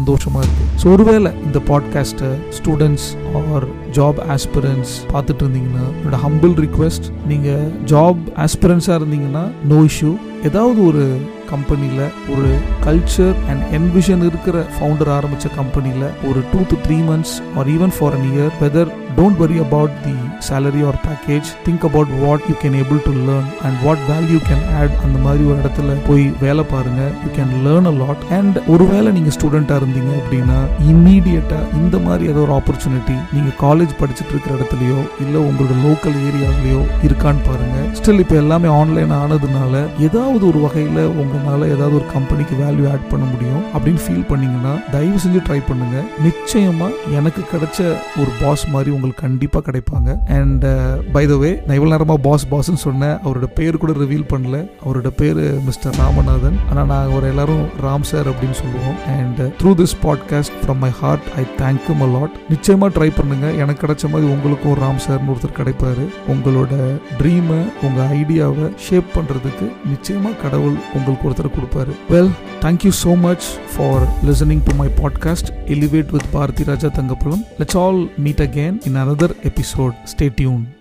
சந்தோஷமாக 0.00 0.44
இருக்குது 0.44 0.68
ஸோ 0.82 0.92
ஒருவேளை 0.92 1.30
இந்த 1.46 1.58
பாட்காஸ்ட்டை 1.68 2.30
ஸ்டூடெண்ட்ஸ் 2.58 3.08
ஆர் 3.42 3.66
ஜாப் 3.92 4.20
ஆஸ்பிரன்ஸ் 4.34 4.92
பார்த்துட்டு 5.12 5.44
இருந்தீங்கன்னா 5.44 5.86
என்னோட 5.94 6.18
ஹம்பிள் 6.24 6.54
ரிக்வெஸ்ட் 6.60 7.08
நீங்கள் 7.26 7.66
ஜாப் 7.86 8.22
ஆஸ்பிரன்ஸாக 8.38 8.98
இருந்தீங்கன்னா 9.00 9.44
நோ 9.68 9.80
இஷ்யூ 9.90 10.12
ஏதாவது 10.44 10.80
ஒரு 10.86 11.04
கம்பெனியில் 11.50 12.04
ஒரு 12.32 12.50
கல்ச்சர் 12.84 13.34
அண்ட் 13.48 13.62
என்விஷன் 13.74 14.22
இருக்கிற 14.24 14.56
ஃபவுண்டர் 14.74 15.10
ஆரம்பித்த 15.10 15.48
கம்பெனியில் 15.56 16.06
ஒரு 16.28 16.42
two 16.52 16.60
to 16.68 16.76
three 16.84 16.98
months 17.08 17.34
or 17.58 17.68
even 17.68 17.94
for 17.96 18.16
an 18.16 18.26
year 18.30 18.52
whether 18.60 18.92
don't 19.18 19.38
worry 19.42 19.56
about 19.64 19.94
the 20.04 20.14
salary 20.48 20.82
or 20.88 20.98
package 21.06 21.48
think 21.66 21.84
about 21.88 22.12
what 22.22 22.44
you 22.50 22.54
can 22.62 22.76
able 22.82 23.00
to 23.06 23.12
learn 23.28 23.48
and 23.66 23.78
what 23.84 24.02
value 24.10 24.38
can 24.48 24.64
add 24.80 24.94
அந்த 25.04 25.16
மாதிரி 25.26 25.42
ஒரு 25.50 25.58
இடத்துல 25.62 25.96
போய் 26.08 26.24
வேலை 26.44 26.64
பாருங்க. 26.72 27.02
You 27.24 27.30
can 27.38 27.52
learn 27.66 27.88
a 27.92 27.94
lot 28.02 28.24
and 28.38 28.56
ஒருவேளை 28.74 29.08
நீங்கள் 29.16 29.34
ஸ்டூடெண்ட்டாக 29.36 29.80
இருந்தீங்க 29.82 30.12
அப்படின்னா 30.20 30.58
இம்மீடியட்டாக 30.90 31.70
இந்த 31.80 31.98
மாதிரி 32.06 32.24
ஏதோ 32.32 32.40
ஒரு 32.46 32.54
ஆப்பர்ச்சுனிட்டி 32.58 33.16
நீங்கள் 33.34 33.56
காலேஜ் 33.64 33.94
படிச்சுட்டு 34.00 34.32
இருக்கிற 34.34 34.54
இடத்துலையோ 34.58 35.00
இல்லை 35.24 35.40
உங்களோட 35.48 35.76
லோக்கல் 35.86 36.16
ஏரியாவிலயோ 36.28 36.80
இருக்கான்னு 37.08 37.44
பாருங்க. 37.48 37.76
ஸ்டில் 37.98 38.22
இப்போ 38.24 38.36
எல்லாமே 38.42 38.68
ஆன்லைன் 38.80 39.14
ஆனதுனால 39.22 39.74
ஏதாவது 40.08 40.42
ஒரு 40.50 40.60
வகையில் 40.66 41.02
உங்களால் 41.22 41.68
ஏதாவது 41.74 41.96
ஒரு 42.00 42.06
கம்பெனிக்கு 42.16 42.54
வேல்யூ 42.62 42.86
ஆட் 42.92 43.08
பண்ண 43.12 43.24
முடியும் 43.32 43.64
அப்படின்னு 43.74 44.02
ஃபீல் 44.06 44.28
பண்ணீங்கன்னா 44.30 44.74
தயவு 44.94 45.18
செஞ்சு 45.24 45.40
ட்ரை 45.48 45.60
பண்ணுங்க. 45.70 45.96
நிச்சயமா 46.26 46.88
எனக்கு 47.18 47.42
கிடைச்ச 47.52 47.78
ஒரு 48.22 48.30
பாஸ் 48.42 48.64
மாதிரி 48.74 48.90
உங்களுக்கு 49.00 49.24
கண்டிப்பாக 49.26 49.64
கிடைப்பாங்க. 49.70 50.10
அண்ட் 50.38 50.64
பை 51.16 51.24
த 51.32 51.34
வே 51.42 51.50
நான் 51.66 51.76
இவ்வளோ 51.78 51.92
நேரமாக 51.94 52.20
பாஸ் 52.28 52.46
பாஸ்ன்னு 52.52 52.82
சொன்னேன். 52.86 53.16
அவரோட 53.26 53.46
பேர் 53.58 53.80
கூட 53.82 53.92
ரிவீல் 54.04 54.26
பண்ணல. 54.32 54.56
அவரோட 54.84 55.08
பேர் 55.20 55.42
மிஸ்டர் 55.68 55.96
ராமநாதன். 56.00 56.56
ஆனால் 56.70 56.88
நாங்கள் 56.92 57.14
ஒரு 57.16 57.26
எல்லாரும் 57.32 57.64
ராம் 57.86 58.06
சார் 58.10 58.28
அப்படின்னு 58.30 58.56
சொல்லுவோம். 58.62 58.98
And 59.18 59.40
through 59.60 59.72
this 59.80 59.96
podcast 60.06 60.56
from 60.62 60.80
my 60.84 60.90
heart 61.00 61.26
I 61.42 61.44
thank 61.62 61.88
you 61.88 61.94
lot 62.16 62.36
நிச்சயமாக 62.54 62.90
ட்ரை 62.96 63.08
பண்ணுங்க. 63.18 63.46
எனக்கு 63.62 63.82
கிடைச்ச 63.84 64.10
மாதிரி 64.12 64.28
உங்களுக்கும் 64.34 64.76
ராம் 64.82 65.00
சார்னு 65.06 65.32
ஒருத்தர் 65.34 65.56
கிடைப்பாரு. 65.60 66.04
உங்களோட 66.34 66.72
ட்ரீமை 67.20 67.60
உங்கள் 67.86 68.10
ஐடியாவை 68.18 68.68
ஷேப் 68.86 69.10
பண்ணுறதுக்கு 69.16 69.68
நிச்சயமாக 69.92 70.34
கடவுள் 70.44 70.76
உங்களுக்கு 70.98 71.26
ஒருத்தர் 71.30 71.54
கொடுப்பாரு. 71.56 71.94
Well 72.14 72.32
thank you 72.64 72.92
so 73.02 73.12
much 73.26 73.48
for 73.72 74.04
listening 74.28 74.64
to 74.68 74.74
my 74.82 74.88
podcast 75.00 75.50
elevate 75.74 76.12
with 76.16 76.28
Bharathi 76.36 76.64
Raja 76.70 76.88
Thangapulam 76.98 77.42
let's 77.60 77.78
all 77.82 78.00
meet 78.24 78.42
again 78.46 78.76
in 78.90 78.96
another 78.96 79.30
episode. 79.44 79.94
Stay 80.04 80.30
tuned. 80.30 80.79